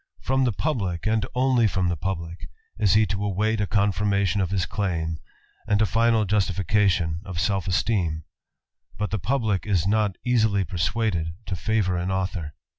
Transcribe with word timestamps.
From 0.23 0.45
the 0.45 0.51
publick, 0.51 1.05
and 1.05 1.27
only 1.35 1.67
from 1.67 1.87
the 1.89 1.95
publick, 1.95 2.49
is 2.79 2.95
he 2.95 3.05
to 3.05 3.17
*^t 3.17 3.59
a 3.61 3.67
confirmation 3.67 4.41
of 4.41 4.49
his 4.49 4.65
claim, 4.65 5.19
and 5.67 5.79
a 5.79 5.85
final 5.85 6.25
justification 6.25 7.21
of 7.23 7.37
stf 7.37 7.67
esteem; 7.67 8.23
but 8.97 9.11
the 9.11 9.19
publick 9.19 9.67
is 9.67 9.85
not 9.85 10.15
easily 10.25 10.63
persuaded 10.65 11.35
to 11.45 11.53
^vour 11.53 12.01
an 12.01 12.09
author. 12.09 12.55